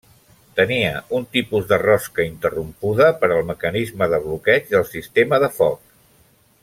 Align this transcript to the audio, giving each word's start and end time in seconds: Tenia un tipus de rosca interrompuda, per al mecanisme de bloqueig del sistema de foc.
Tenia 0.59 0.93
un 1.17 1.27
tipus 1.35 1.67
de 1.73 1.77
rosca 1.83 2.25
interrompuda, 2.29 3.11
per 3.21 3.29
al 3.37 3.45
mecanisme 3.51 4.09
de 4.15 4.21
bloqueig 4.25 4.73
del 4.73 4.89
sistema 4.97 5.41
de 5.45 5.53
foc. 5.61 5.79